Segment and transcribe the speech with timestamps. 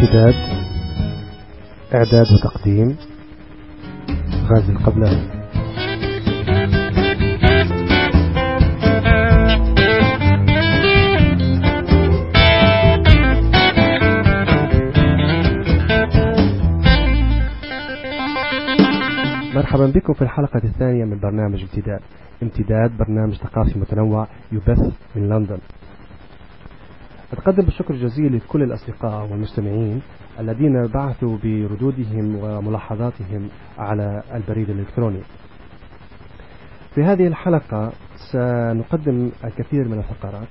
[0.00, 0.34] امتداد
[1.94, 2.96] إعداد وتقديم
[4.48, 5.40] غازي القبلاني.
[19.54, 22.00] مرحبا بكم في الحلقة الثانية من برنامج امتداد.
[22.42, 25.58] امتداد برنامج ثقافي متنوع يبث من لندن.
[27.32, 30.02] أتقدم بالشكر الجزيل لكل الأصدقاء والمستمعين
[30.40, 33.48] الذين بعثوا بردودهم وملاحظاتهم
[33.78, 35.20] على البريد الإلكتروني.
[36.94, 37.92] في هذه الحلقة
[38.32, 40.48] سنقدم الكثير من الفقرات.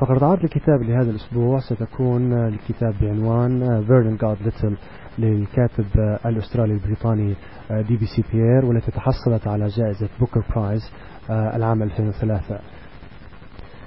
[0.00, 4.76] فقرة عرض الكتاب لهذا الأسبوع ستكون الكتاب بعنوان Vernon God Little
[5.18, 5.84] للكاتب
[6.26, 7.34] الأسترالي البريطاني
[7.70, 10.92] DBC Pierre والتي تحصلت على جائزة Booker Prize
[11.30, 12.58] العام 2003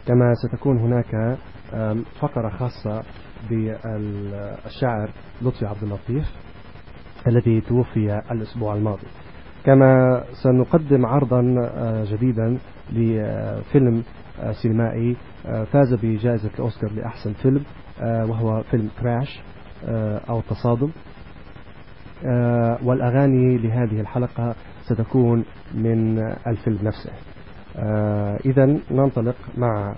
[0.08, 1.38] كما ستكون هناك
[2.20, 3.04] فقرة خاصة
[3.50, 5.10] بالشاعر
[5.42, 6.32] لطفي عبد اللطيف
[7.28, 9.08] الذي توفي الأسبوع الماضي.
[9.66, 11.42] كما سنقدم عرضا
[12.12, 12.58] جديدا
[12.92, 14.04] لفيلم
[14.52, 17.64] سينمائي فاز بجائزة الأوسكار لأحسن فيلم
[18.02, 19.42] وهو فيلم كراش
[20.30, 20.90] أو تصادم.
[22.84, 27.12] والأغاني لهذه الحلقة ستكون من الفيلم نفسه.
[28.46, 29.96] إذا ننطلق مع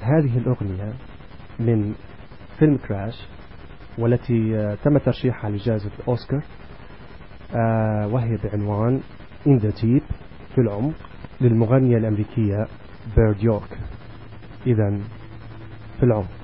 [0.00, 0.92] هذه الأغنية
[1.58, 1.94] من
[2.58, 3.14] فيلم كراش
[3.98, 6.42] والتي تم ترشيحها لجائزة الأوسكار
[8.12, 9.00] وهي بعنوان
[9.46, 10.02] In the Deep
[10.54, 10.94] في العمق
[11.40, 12.66] للمغنية الأمريكية
[13.16, 13.78] بيرد يورك
[14.66, 15.00] إذا
[15.98, 16.35] في العمق.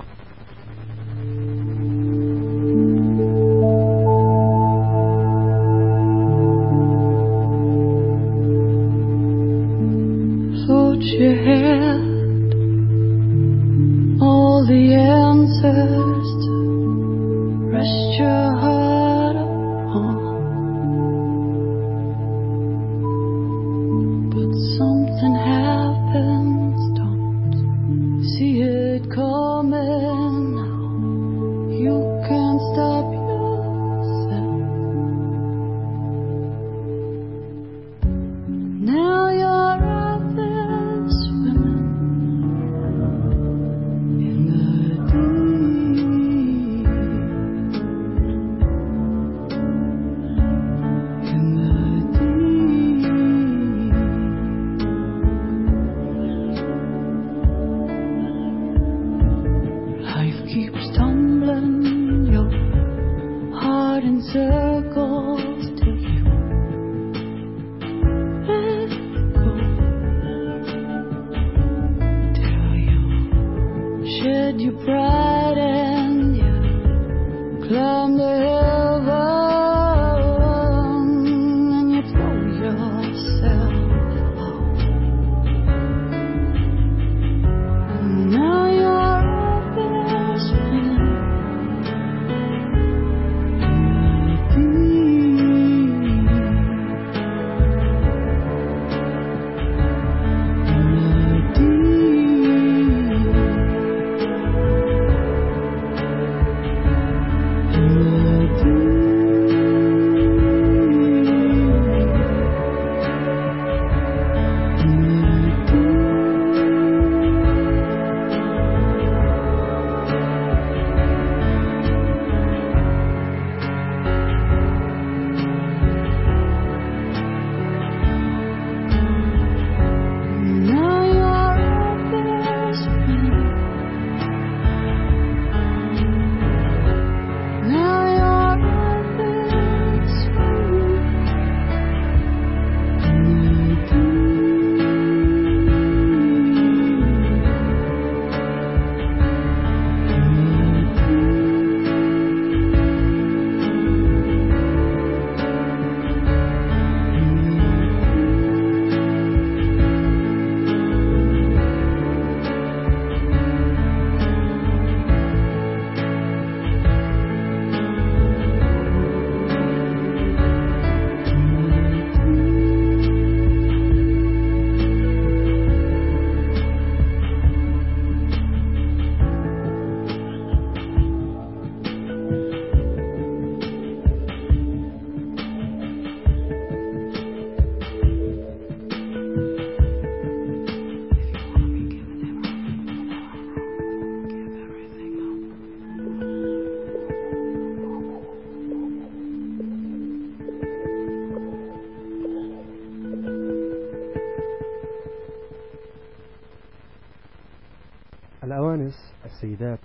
[209.25, 209.79] السيدات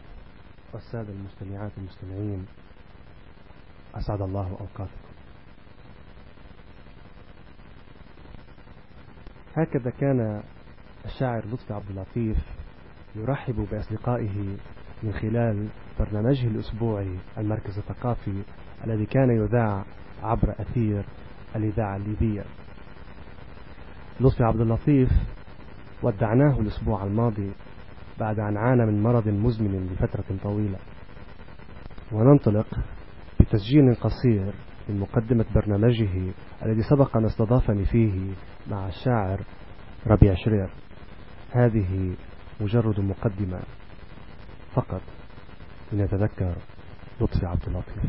[0.73, 2.47] والسادة المستمعات المستمعين
[3.95, 5.09] أسعد الله أوقاتكم.
[9.57, 10.43] هكذا كان
[11.05, 12.37] الشاعر لطفي عبد اللطيف
[13.17, 14.57] يرحب بأصدقائه
[15.03, 15.69] من خلال
[16.01, 18.43] برنامجه الأسبوعي المركز الثقافي
[18.85, 19.85] الذي كان يذاع
[20.23, 21.05] عبر أثير
[21.57, 22.45] الإذاعة الليبية.
[24.21, 25.11] لطفي عبد اللطيف
[26.03, 27.53] ودعناه الأسبوع الماضي
[28.21, 30.79] بعد أن عانى من مرض مزمن لفترة طويلة.
[32.13, 32.67] وننطلق
[33.41, 34.53] بتسجيل قصير
[34.89, 36.33] من مقدمة برنامجه
[36.63, 38.33] الذي سبق أن استضافني فيه
[38.71, 39.41] مع الشاعر
[40.07, 40.71] ربيع شرير.
[41.51, 42.17] هذه
[42.61, 43.61] مجرد مقدمة
[44.75, 45.03] فقط.
[45.93, 46.55] لنتذكر
[47.21, 48.05] لطفي عبد اللطيف.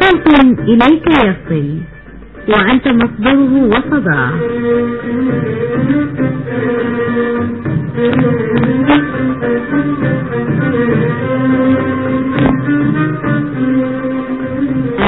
[0.00, 1.99] صوت إليك يصل
[2.48, 4.30] وأنت مصدره وصداه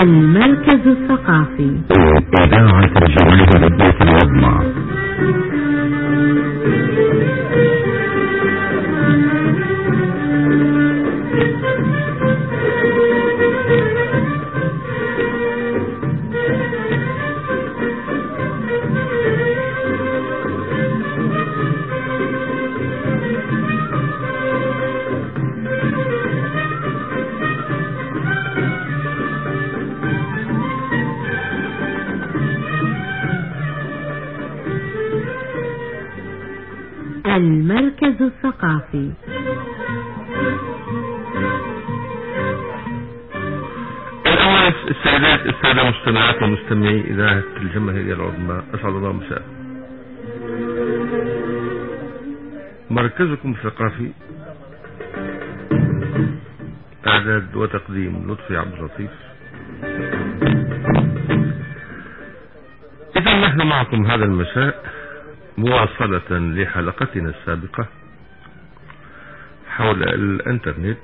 [0.02, 1.70] المركز الثقافي.
[2.44, 4.72] إذاعة الجمهورية العظمى
[37.32, 39.12] المركز الثقافي.
[44.26, 49.42] الأول السيدات السادة مستمعات ومستمعي إذاعة الجماهيرية العظمى أسعد الله مساء
[52.90, 54.10] مركزكم الثقافي
[57.06, 59.10] إعداد وتقديم لطفي عبد اللطيف.
[63.16, 64.91] إذا نحن معكم هذا المساء.
[65.66, 67.86] مواصلة لحلقتنا السابقة
[69.68, 70.98] حول الانترنت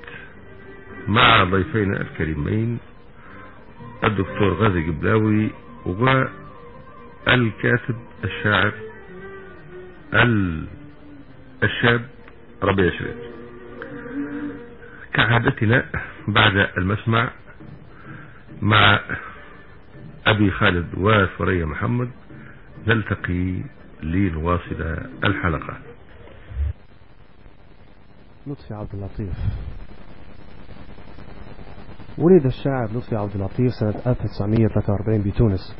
[1.07, 2.77] مع ضيفينا الكريمين
[4.03, 5.49] الدكتور غازي جبلاوي
[5.85, 8.71] والكاتب الشاعر
[11.63, 12.01] الشاب
[12.63, 13.17] ربيع شريف.
[15.13, 15.85] كعادتنا
[16.27, 17.29] بعد المسمع
[18.61, 18.99] مع
[20.27, 22.09] أبي خالد وثريا محمد
[22.87, 23.61] نلتقي
[24.03, 24.81] لنواصل
[25.23, 25.77] الحلقة.
[28.47, 29.37] لطفي عبد اللطيف.
[32.17, 35.75] ولد الشاعر لطفي عبد اللطيف سنة 1943 بتونس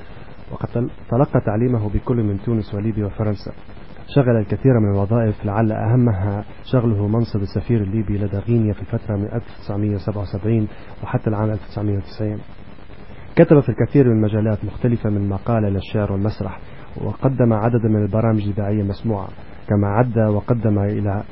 [0.51, 0.69] وقد
[1.09, 3.51] تلقى تعليمه بكل من تونس وليبيا وفرنسا.
[4.15, 9.25] شغل الكثير من الوظائف لعل أهمها شغله منصب السفير الليبي لدى غينيا في الفترة من
[9.33, 10.67] 1977
[11.03, 12.39] وحتى العام 1990
[13.35, 16.59] كتب في الكثير من مجالات مختلفة من مقالة للشعر والمسرح.
[16.97, 19.27] وقدم عددا من البرامج الإذاعية المسموعة
[19.67, 21.23] كما عد وقدم إلى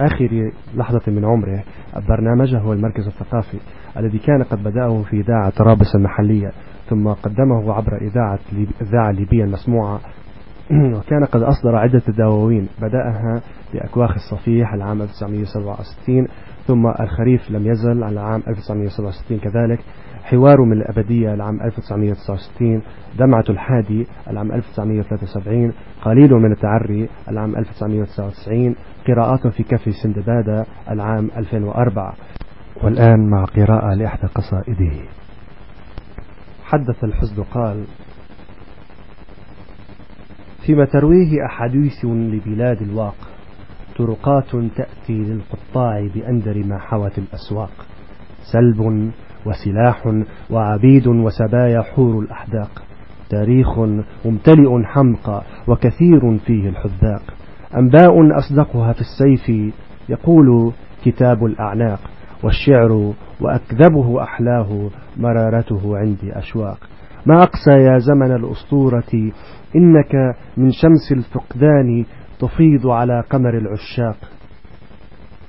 [0.00, 1.64] آخر لحظة من عمره
[2.08, 3.58] برنامجه المركز الثقافي
[3.96, 6.52] الذي كان قد بدأه في إذاعة طرابلس المحلية
[6.88, 8.38] ثم قدمه عبر إذاعة
[8.82, 10.00] إذاعة ليبية المسموعة.
[10.96, 13.40] وكان قد أصدر عدة دواوين بدأها
[13.74, 16.26] بأكواخ الصفيح العام 1967
[16.66, 19.80] ثم الخريف لم يزل على العام 1967 كذلك.
[20.30, 22.82] حوار من الأبدية العام 1969
[23.18, 32.14] دمعة الحادي العام 1973 قليل من التعري العام 1999 قراءات في كف سندبادة العام 2004
[32.82, 34.92] والآن مع قراءة لإحدى قصائده.
[36.64, 37.84] حدث الحزن قال
[40.66, 43.16] فيما ترويه أحاديث لبلاد الواق
[43.98, 47.86] طرقات تأتي للقطاع بأندر ما حوت الأسواق.
[48.52, 49.10] سلب
[49.46, 52.82] وسلاح وعبيد وسبايا حور الأحداق.
[53.30, 53.78] تاريخ
[54.24, 57.22] ممتلئ حمقى وكثير فيه الحذاق.
[57.76, 59.74] أنباء أصدقها في السيف
[60.08, 60.72] يقول
[61.04, 62.00] كتاب الأعناق
[62.42, 66.78] والشعر وأكذبه أحلاه مرارته عندي أشواق.
[67.26, 69.32] ما أقسى يا زمن الأسطورة
[69.76, 72.04] إنك من شمس الفقدان
[72.38, 74.16] تفيض على قمر العشاق.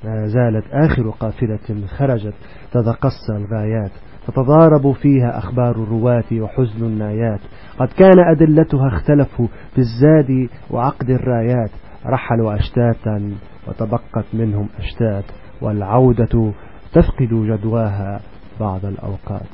[0.04, 2.34] زالت آخر قافلة خرجت
[2.72, 3.92] تتقصى الغايات
[4.28, 7.40] تتضارب فيها أخبار الرواة وحزن النايات.
[7.80, 11.70] قد كان أدلتها اختلفوا في الزاد وعقد الرايات
[12.06, 13.32] رحلوا أشتاتا
[13.68, 15.24] وتبقت منهم أشتات
[15.62, 16.52] والعودة
[16.94, 18.20] تفقد جدواها
[18.60, 19.48] بعض الأوقات.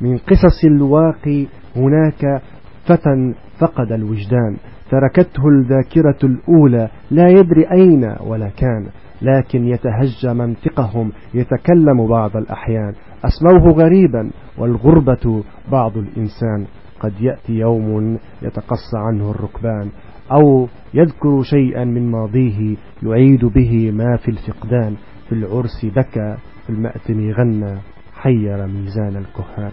[0.00, 1.46] من قصص الواقي
[1.76, 2.42] هناك
[2.86, 4.56] فتى فقد الوجدان
[4.90, 8.86] تركته الذاكرة الأولى لا يدري أين ولا كان.
[9.22, 12.94] لكن يتهجى منطقهم يتكلم بعض الأحيان.
[13.24, 16.66] أسموه غريبا والغربة بعض الإنسان.
[17.00, 19.88] قد يأتي يوم يتقصى عنه الركبان
[20.32, 24.94] أو يذكر شيئا من ماضيه يعيد به ما في الفقدان.
[25.28, 27.78] في العرس بكى في المأتم غنى
[28.14, 29.72] حير ميزان الكهان.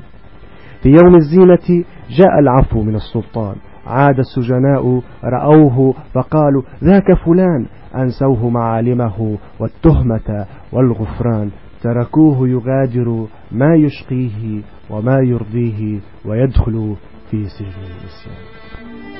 [0.84, 3.56] في يوم الزينة جاء العفو من السلطان.
[3.86, 7.66] عاد السجناء رأوه فقالوا ذاك فلان.
[7.96, 11.52] أنسوه معالمه والتهمة والغفران.
[11.84, 16.96] تركوه يغادر ما يشقيه وما يرضيه ويدخل
[17.32, 19.15] في سجن النسيان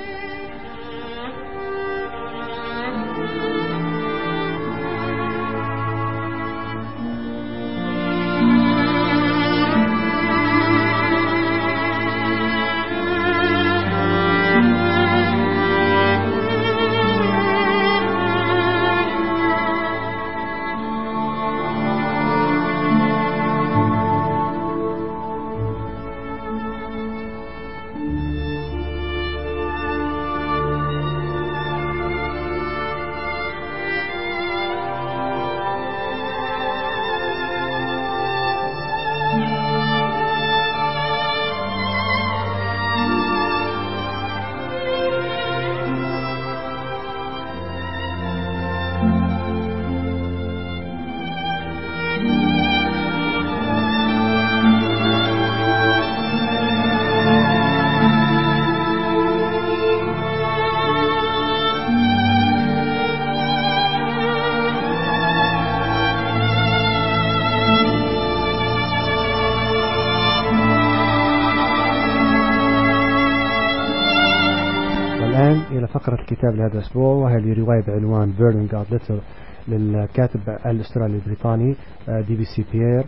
[76.46, 79.22] الكتاب لهذا الأسبوع وهي لرواية بعنوان Vernon God Little
[79.68, 81.76] للكاتب الأسترالي البريطاني
[82.10, 83.06] آه، DBC Pierre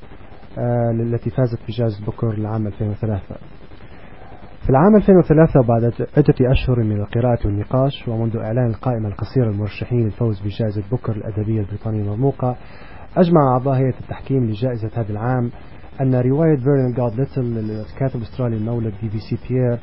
[0.58, 3.22] آه، التي فازت بجائزة بوكر لعام 2003
[4.64, 5.84] في العام 2003 وبعد
[6.18, 12.02] عدة أشهر من القراءة والنقاش ومنذ إعلان القائمة القصيرة للمرشحين للفوز بجائزة بوكر الأدبية البريطانية
[12.02, 12.56] المرموقة
[13.18, 15.52] أجمع أعضاء هيئة التحكيم لجائزة هذا العام
[16.02, 19.80] أن رواية Vernon God Little للكاتب الأسترالي المولد DBC Pierre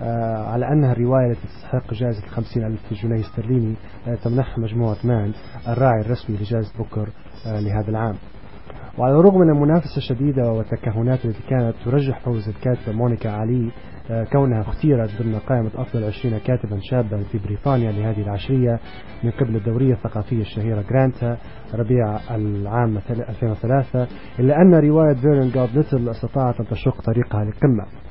[0.00, 3.74] على أنها الرواية التي تستحق جائزة 50 ألف جنيه استرليني
[4.08, 5.32] آه، تمنحها مجموعة مان
[5.68, 7.08] الراعي الرسمي لجائزة بوكر
[7.46, 8.14] آه، لهذا العام.
[8.98, 13.70] وعلى الرغم من المنافسة الشديدة والتكهنات التي كانت ترجح فوز الكاتبة مونيكا علي
[14.10, 18.78] آه، كونها اختيرت ضمن قائمة أفضل 20 كاتبا شابا في بريطانيا لهذه العشرية
[19.24, 21.36] من قبل الدورية الثقافية الشهيرة جرانتا
[21.74, 24.06] ربيع العام 2003
[24.38, 28.07] إلا أن رواية Vernon God Little استطاعت أن تشق طريقها للقمة.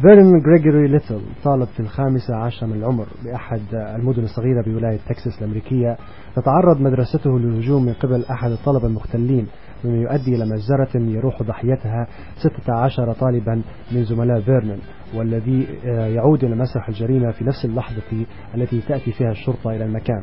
[0.00, 5.96] فيرنون غريغوري ليتل طالب في الخامسة عشر من العمر بأحد المدن الصغيرة بولاية تكساس الأمريكية
[6.36, 9.46] تتعرض مدرسته للهجوم من قبل أحد الطلبة المختلين
[9.84, 14.78] مما يؤدي إلى مجزرة يروح ضحيتها 16 طالبا من زملاء فيرنون
[15.14, 20.22] والذي آه، يعود إلى مسرح الجريمة في نفس اللحظة التي تأتي فيها الشرطة إلى المكان.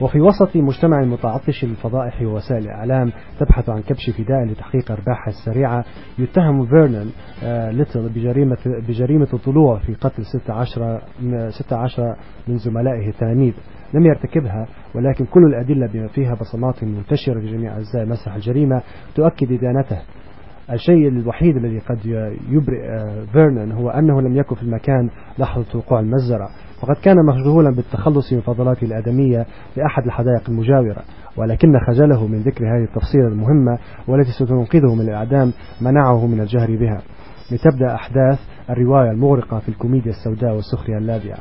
[0.00, 5.84] وفي وسط مجتمع متعطش للفضائح ووسائل الإعلام تبحث عن كبش فداء لتحقيق أرباحها السريعة.
[6.18, 7.12] يتهم فيرنون
[7.44, 8.56] آه، ليتل بجريمة
[8.88, 12.16] بجريمة الضلوع في قتل 16 م- 16
[12.48, 13.52] من زملائه التلاميذ
[13.94, 18.82] لم يرتكبها ولكن كل الأدلة بما فيها بصمات منتشرة لجميع أجزاء مسرح الجريمة
[19.14, 19.98] تؤكد إدانته.
[20.72, 21.98] الشيء الوحيد الذي قد
[22.50, 26.48] يبرئ آه، فيرنون هو أنه لم يكن في المكان لحظة وقوع المجزرة.
[26.80, 31.02] فقد كان مشغولا بالتخلص من فضلاته الآدمية في أحد الحدائق المجاورة
[31.36, 37.02] ولكن خجله من ذكر هذه التفصيلة المهمة والتي ستنقذه من الإعدام منعه من الجهر بها.
[37.52, 38.38] لتبدأ أحداث
[38.70, 41.38] الرواية المغرقة في الكوميديا السوداء والسخرية اللاذعة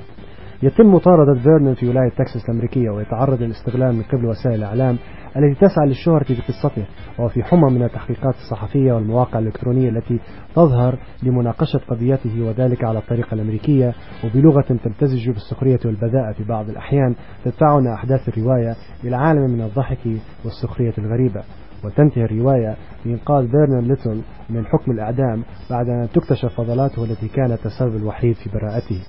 [0.64, 4.98] يتم مطاردة فيرنون في ولاية تكساس الأمريكية ويتعرض للاستغلال من قبل وسائل الإعلام
[5.38, 6.86] التي تسعى للشهرة بقصته
[7.20, 10.20] وفي حمى من التحقيقات الصحفية والمواقع الإلكترونية التي
[10.56, 17.94] تظهر لمناقشة قضيته وذلك على الطريقة الأمريكية وبلغة تمتزج بالسخرية والبذاءة في بعض الأحيان تدفعنا
[17.94, 20.08] أحداث الرواية إلى عالم من الضحك
[20.46, 21.44] والسخرية الغريبة.
[21.86, 27.96] وتنتهي الرواية بإنقاذ فيرنون ليتل من حكم الإعدام بعد أن تكتشف فضلاته التي كانت السبب
[27.96, 29.02] الوحيد في براءته.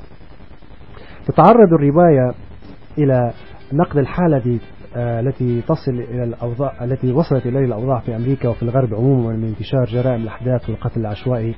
[1.28, 2.32] تتعرض الرواية
[2.98, 3.32] إلى
[3.72, 4.58] نقد الحالة
[4.96, 9.44] آه، التي تصل إلى الأوضاع التي وصلت إليه الأوضاع في أمريكا وفي الغرب عموما من
[9.44, 11.54] انتشار جرائم الأحداث والقتل العشوائي.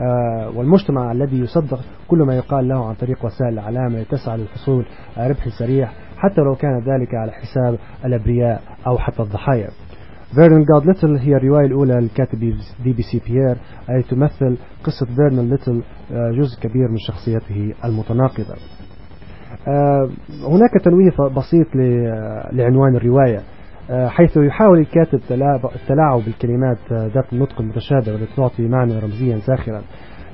[0.00, 5.28] آه، والمجتمع الذي يصدق كل ما يقال له عن طريق وسائل الإعلام لتسعى للحصول على
[5.28, 9.68] ربح سريع حتى لو كان ذلك على حساب الأبرياء أو حتى الضحايا.
[10.34, 12.38] Vernon God Little هي الرواية الأولى للكاتب
[12.84, 13.56] DBC Pierre
[13.90, 15.82] أي تمثل قصة فيرنون ليتل
[16.12, 18.54] آه، جزء كبير من شخصيته المتناقضة.
[20.48, 21.66] هناك تنويه بسيط
[22.52, 23.40] لعنوان الرواية
[23.90, 29.38] آه، حيث يحاول الكاتب تلاعب- التلاعب بالكلمات آه، ذات النطق المتشابه والتي تعطي معنى رمزيا
[29.38, 29.82] ساخرا.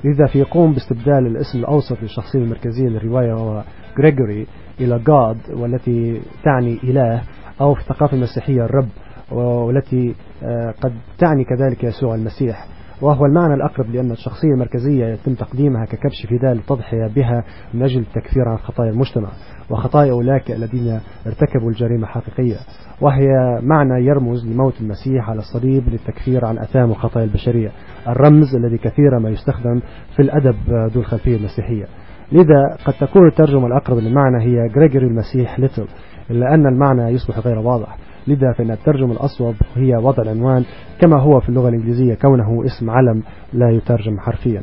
[0.05, 3.63] لذا فيقوم باستبدال الاسم الأوسط للشخصية المركزية للرواية وهو
[3.99, 4.47] غريغوري
[4.81, 7.23] إلى جاد والتي تعني إله
[7.61, 8.89] أو في الثقافة المسيحية الرب
[9.33, 12.67] والتي آه، قد تعني كذلك يسوع المسيح.
[13.03, 17.45] وهو المعنى الأقرب لأن الشخصية المركزية يتم تقديمها ككبش فداء للتضحية بها
[17.75, 19.29] من أجل التكفير عن خطايا المجتمع
[19.71, 22.57] وخطايا أولئك الذين ارتكبوا الجريمة الحقيقية.
[23.01, 23.27] وهي
[23.63, 27.71] معنى يرمز لموت المسيح على الصليب للتكفير عن أثام وخطايا البشرية
[28.09, 29.81] الرمز الذي كثيرا ما يستخدم
[30.17, 31.87] في الأدب ذو الخلفية المسيحية.
[32.33, 35.87] لذا قد تكون الترجمة الأقرب للمعنى هي غريغوري المسيح ليتل
[36.31, 37.97] إلا أن المعنى يصبح غير واضح.
[38.27, 40.65] لذا فإن الترجمة الأصوب هي وضع العنوان
[41.01, 44.63] كما هو في اللغة الإنجليزية كونه اسم علم لا يترجم حرفيا.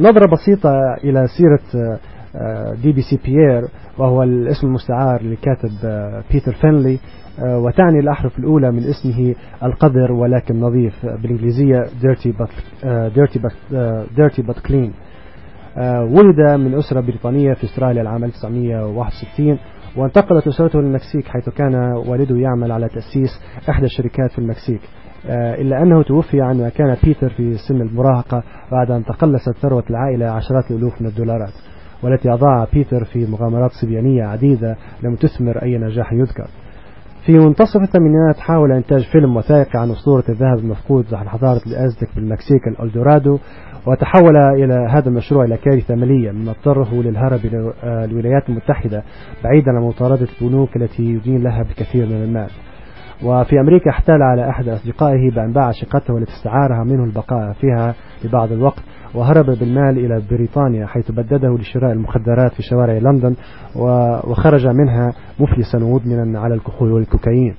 [0.00, 0.70] نظرة بسيطة
[1.04, 1.98] إلى سيرة
[2.36, 3.62] آه، DBC Pierre
[3.98, 6.98] وهو الاسم المستعار لكاتب آه، بيتر فينلي
[7.40, 12.50] آه، وتعني الأحرف الأولى من اسمه القذر ولكن نظيف بالإنجليزية dirty but,
[12.84, 14.90] آه، dirty but, آه، dirty but clean.
[15.78, 19.58] آه، ولد من أسرة بريطانية في أستراليا العام 1961
[19.96, 24.80] وانتقلت أسرته للمكسيك حيث كان والده يعمل على تأسيس إحدى الشركات في المكسيك.
[25.26, 30.26] آه، إلا أنه توفي عندما كان بيتر في سن المراهقة بعد أن تقلصت ثروة العائلة
[30.26, 31.52] عشرات الألوف من الدولارات
[32.02, 36.46] والتي أضاع بيتر في مغامرات صبيانية عديدة لم تثمر أي نجاح يذكر.
[37.26, 42.68] في منتصف الثمانينات حاول إنتاج فيلم وثائقي عن أسطورة الذهب المفقود عن حضارة الأزتك بالمكسيك
[42.68, 43.38] الألدورادو
[43.86, 49.02] وتحول إلى هذا المشروع إلى كارثة مالية مما اضطره للهرب إلى آه، الولايات المتحدة
[49.44, 52.50] بعيدا عن مطاردة البنوك التي يدين لها بكثير من المال.
[53.24, 58.52] وفي أمريكا احتال على أحد أصدقائه بأن باع شقته التي استعارها منه البقاء فيها لبعض
[58.52, 58.82] الوقت
[59.14, 63.34] وهرب بالمال إلى بريطانيا حيث بدده لشراء المخدرات في شوارع لندن
[64.24, 67.54] وخرج منها مفلسا ومدمنا على الكحول والكوكايين.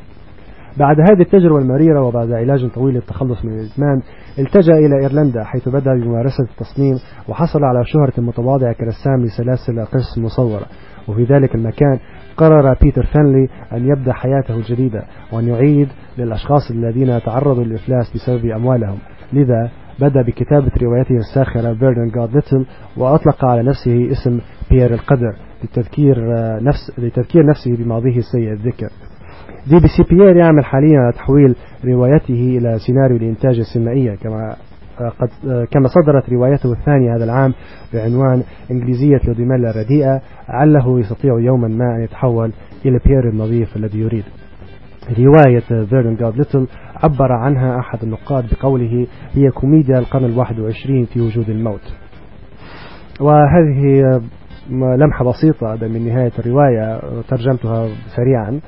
[0.79, 4.01] بعد هذه التجربة المريرة وبعد علاج طويل للتخلص من الإدمان
[4.39, 6.95] التجأ إلى إيرلندا حيث بدأ بممارسة التصميم
[7.29, 10.65] وحصل على شهرة متواضعة كرسام لسلاسل قصص مصورة.
[11.07, 11.99] وفي ذلك المكان
[12.37, 18.97] قرر بيتر فينلي أن يبدأ حياته الجديدة وأن يعيد للأشخاص الذين تعرضوا للإفلاس بسبب أموالهم.
[19.33, 19.69] لذا
[19.99, 22.65] بدأ بكتابة روايته الساخرة Vernon God Little
[22.97, 24.39] وأطلق على نفسه اسم
[24.71, 28.89] بيير القذر لتذكير آه، نفس لتذكير نفسه بماضيه السيء الذكر.
[29.67, 34.55] دي بي سي بيير يعمل حاليا على تحويل روايته إلى سيناريو لإنتاج السينمائية كما
[34.99, 37.53] قد آه، كما صدرت روايته الثانية هذا العام
[37.93, 42.51] بعنوان إنجليزية لوديميلا الرديئة لعله يستطيع يوما ما أن يتحول
[42.85, 44.23] إلى بيير النظيف الذي يريد.
[45.19, 46.67] رواية Vernon God Little
[47.03, 51.93] عبر عنها أحد النقاد بقوله هي كوميديا القرن الواحد وعشرين في وجود الموت.
[53.21, 54.21] وهذه آه،
[54.95, 58.59] لمحة بسيطة من نهاية الرواية آه، ترجمتها سريعا.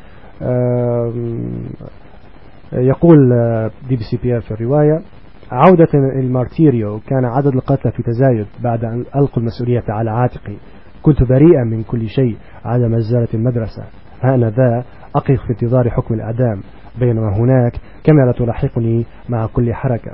[2.74, 5.02] يقول آه، دي بي سي بيير في الرواية
[5.52, 10.56] عودة المارتيريو كان عدد القتلى في تزايد بعد أن ألقوا المسؤولية على عاتقي
[11.02, 13.84] كنت بريئا من كل شيء عدا مزالة المدرسة.
[14.22, 14.84] ها أنا ذا
[15.16, 16.62] أقف في انتظار حكم الإعدام.
[17.00, 20.12] بينما هناك كاميرا تلاحقني مع كل حركة.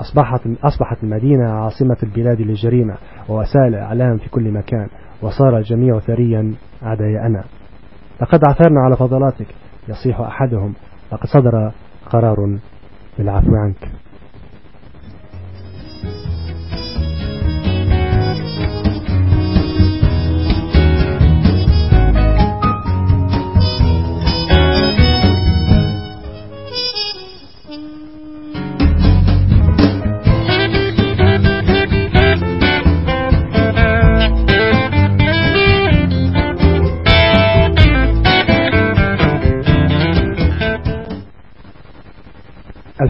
[0.00, 2.94] أصبحت أصبحت المدينة عاصمة البلاد للجريمة
[3.28, 4.88] ووسائل الإعلام في كل مكان
[5.22, 7.44] وصار الجميع ثريا عداي أنا.
[8.22, 9.46] لقد عثرنا على فضلاتك
[9.88, 10.74] يصيح أحدهم.
[11.12, 11.72] لقد صدر
[12.10, 12.58] قرار
[13.18, 14.05] بالعفو عنك.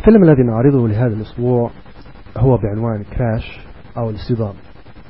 [0.06, 1.70] الفيلم الذي نعرضه لهذا الأسبوع
[2.36, 3.60] هو بعنوان Crash
[3.96, 4.54] أو الاصطدام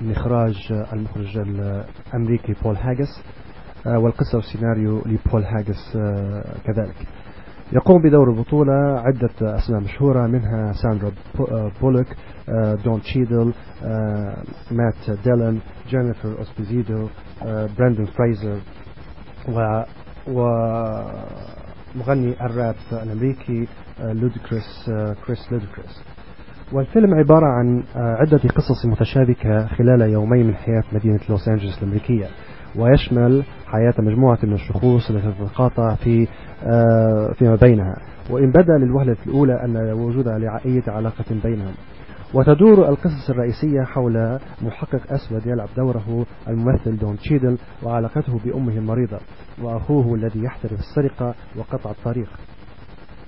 [0.00, 3.22] من إخراج المخرج الأمريكي بول هاجيس
[3.87, 6.94] آه، والقصة والسيناريو لبول هاجيس آه، كذلك.
[7.72, 12.06] يقوم بدور البطولة عدة أسماء مشهورة منها ساندرا آه، بولوك
[12.85, 13.52] دون تشيدل
[14.70, 17.09] مات ديلن جينيفر إسبوزيتو
[17.78, 18.61] براندون فريزر
[20.28, 20.40] و
[21.96, 23.68] ومغني الراب الأمريكي
[24.01, 24.90] لوداكريس
[25.26, 26.03] كريس لوداكريس
[26.72, 32.26] والفيلم عبارة عن آه، عدة قصص متشابكة خلال يومين من حياة مدينة لوس أنجلوس الأمريكية.
[32.76, 36.28] ويشمل حياة مجموعة من الشخوص التي تتقاطع في
[36.64, 37.96] آه، فيما بينها.
[38.30, 41.74] وإن بدا للوهلة الأولى أن وجود أي علاقة بينهم.
[42.35, 49.19] وتدور القصص الرئيسية حول محقق أسود يلعب دوره الممثل دون تشيدل وعلاقته بأمه المريضة
[49.62, 52.29] وأخوه الذي يحترف السرقة وقطع الطريق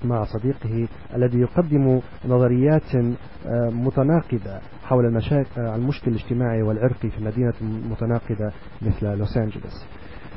[0.03, 8.51] مع صديقه الذي يقدم نظريات آه، متناقضة حول المشاكل المشكل الاجتماعي والعرقي في مدينة متناقضة
[8.81, 9.85] مثل لوس أنجلوس.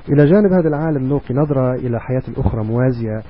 [0.08, 3.22] إلى جانب هذا العالم نلقي نظرة إلى حياة أخرى موازية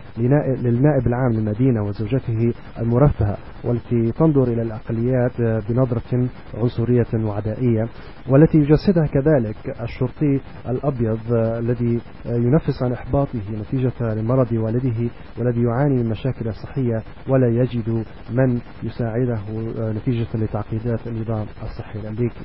[0.62, 7.88] للنائب العام للمدينة وزوجته المرفهة والتي تنظر إلى الأقليات بنظرة عنصرية وعدائية
[8.28, 16.08] والتي يجسدها كذلك الشرطي الأبيض الذي ينفس عن إحباطه نتيجة لمرض والده والذي يعاني من
[16.10, 19.38] مشاكل صحية ولا يجد من يساعده
[19.78, 22.44] نتيجة لتعقيدات النظام الصحي الأمريكي.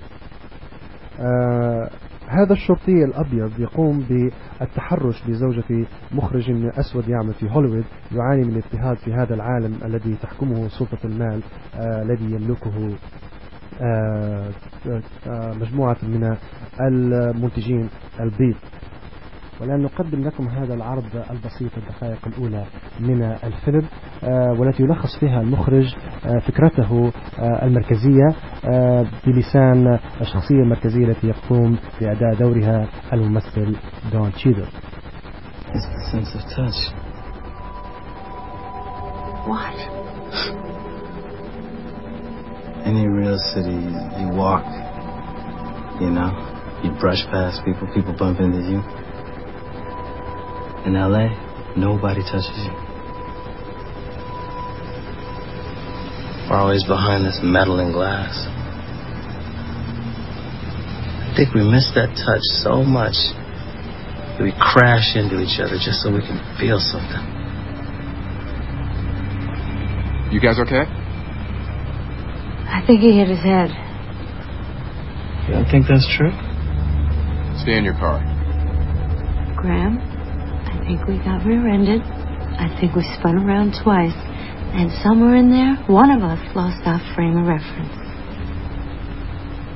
[1.19, 1.89] آه
[2.27, 9.13] هذا الشرطي الأبيض يقوم بالتحرش بزوجة مخرج أسود يعمل في هوليوود يعاني من اضطهاد في
[9.13, 11.41] هذا العالم الذي تحكمه سلطة المال
[11.75, 12.95] آه الذي يملكه
[13.81, 14.49] آه
[15.27, 16.35] آه مجموعة من
[16.81, 18.55] المنتجين البيض.
[19.61, 22.65] ولأن نقدم لكم هذا العرض البسيط الدقائق الأولى
[22.99, 23.85] من الفيلم
[24.23, 28.35] آه، والتي يلخص فيها المخرج آه، فكرته آه، المركزية
[29.25, 33.75] بلسان الشخصية المركزية التي يقوم بأداء دورها الممثل
[34.11, 34.67] دون تشيدر
[35.67, 36.79] It's the sense of touch.
[39.51, 39.75] What?
[42.85, 43.81] Any real city,
[44.19, 44.63] you walk,
[45.99, 46.31] you know,
[46.83, 49.06] you brush past people, people bump into you.
[50.87, 51.27] In LA,
[51.75, 52.71] nobody touches you.
[56.47, 58.31] We're always behind this metal and glass.
[61.27, 63.19] I think we miss that touch so much
[64.39, 67.19] that we crash into each other just so we can feel something.
[70.31, 70.87] You guys okay?
[72.71, 73.75] I think he hit his head.
[75.47, 76.31] You don't think that's true?
[77.59, 78.23] Stay in your car.
[79.59, 80.06] Graham, I
[80.87, 82.01] think we got rear-ended.
[82.01, 84.15] I think we spun around twice.
[84.79, 87.91] And somewhere in there, one of us lost our frame of reference.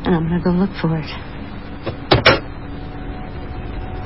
[0.07, 1.11] And I'm gonna go look for it.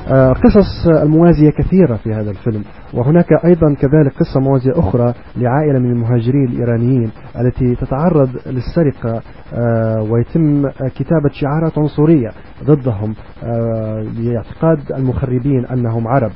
[0.08, 2.64] آه، قصص الموازية كثيرة في هذا الفيلم
[2.94, 9.22] وهناك أيضا كذلك قصة موازية أخرى لعائلة من المهاجرين الإيرانيين التي تتعرض للسرقة
[9.54, 12.30] آه، ويتم كتابة شعارات عنصرية
[12.64, 16.32] ضدهم آه، لاعتقاد المخربين أنهم عرب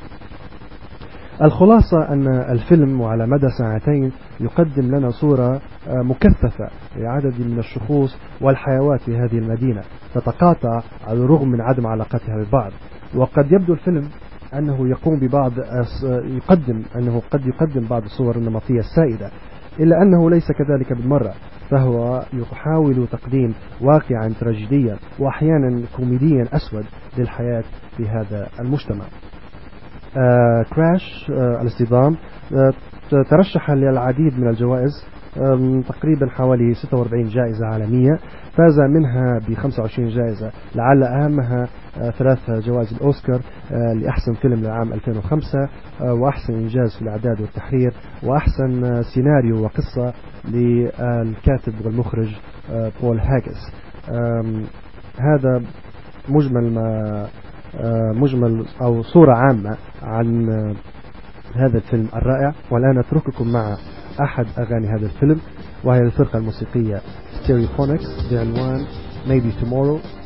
[1.42, 9.16] الخلاصة أن الفيلم وعلى مدى ساعتين يقدم لنا صورة مكثفة لعدد من الشخوص والحيوات في
[9.16, 9.82] هذه المدينة
[10.14, 12.72] تتقاطع على الرغم من عدم علاقتها ببعض
[13.14, 14.08] وقد يبدو الفيلم
[14.54, 15.52] أنه يقوم ببعض
[16.24, 19.30] يقدم أنه قد يقدم بعض الصور النمطية السائدة
[19.80, 21.32] إلا أنه ليس كذلك بالمرة
[21.70, 26.84] فهو يحاول تقديم واقعا تراجيديا وأحيانا كوميديا أسود
[27.18, 27.64] للحياة
[27.96, 29.04] في هذا المجتمع.
[29.04, 29.29] آه
[30.74, 32.16] كراش آه الاصطدام.
[32.52, 32.72] آه
[33.30, 35.04] ترشح للعديد من الجوائز
[35.88, 38.18] تقريبا حوالي 46 جائزة عالمية.
[38.56, 41.68] فاز منها ب 25 جائزة لعل أهمها
[41.98, 43.40] آه، ثلاث جوائز الأوسكار
[43.72, 45.68] آه، لأحسن فيلم لعام 2005
[46.00, 47.92] آه، وأحسن إنجاز في الإعداد والتحرير
[48.22, 50.12] وأحسن سيناريو وقصة
[50.44, 52.28] للكاتب والمخرج
[53.02, 53.72] بول هاجس.
[55.18, 55.62] هذا
[56.28, 57.26] مجمل ما
[58.14, 60.48] مجمل أو صورة عامة عن
[61.54, 62.54] هذا الفيلم الرائع.
[62.70, 63.76] والآن أترككم مع
[64.22, 65.40] أحد أغاني هذا الفيلم
[65.84, 67.00] وهي الفرقة الموسيقية
[67.42, 68.86] Stereophonics بعنوان
[69.26, 70.19] Maybe Tomorrow.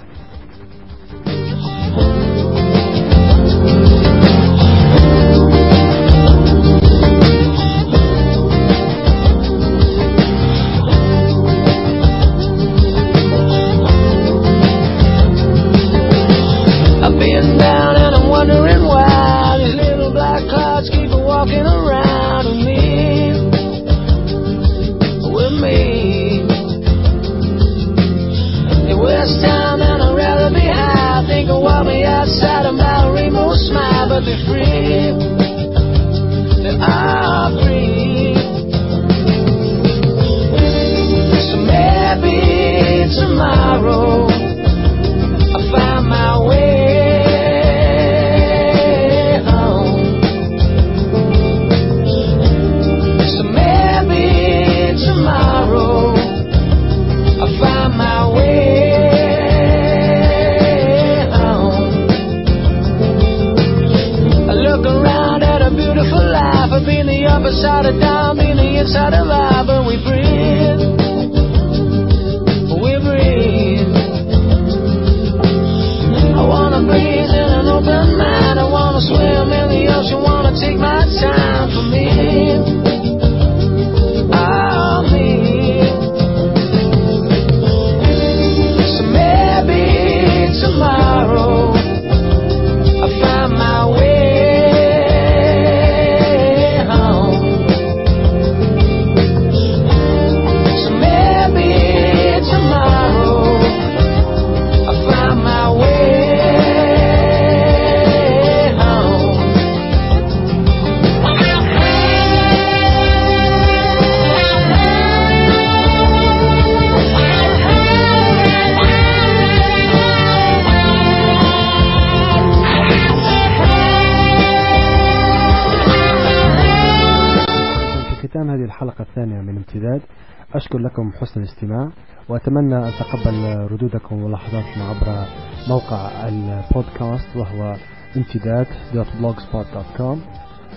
[131.35, 131.88] حسن الاستماع.
[132.29, 135.27] وأتمنى أن أتقبل ردودكم وملاحظاتكم عبر
[135.68, 137.77] موقع البودكاست وهو
[138.16, 140.18] امتداد .blogspot.com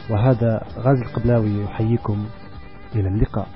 [0.10, 2.26] وهذا غازي القبلاوي يحييكم.
[2.96, 3.48] إلى اللقاء.